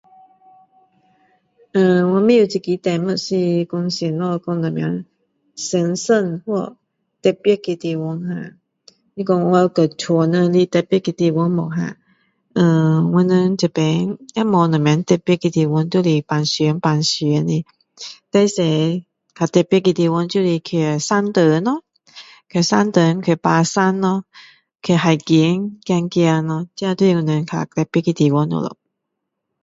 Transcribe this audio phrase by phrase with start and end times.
[2.11, 5.05] 我不懂这个题目是说什么讲什么
[5.55, 6.41] 神圣
[7.21, 8.57] 的地方 har
[9.13, 11.97] 你说我跟家里人有特别的地方吗 har
[12.53, 17.65] 呃我们这边也没有什么特别的地方就是平常平常的
[18.31, 19.05] 最多就是
[19.51, 21.83] 特别的地方就是走山洞咯
[22.49, 24.25] 去山洞爬山咯
[24.81, 28.77] 去海边咯走走咯这就是我们比较特别的地方咯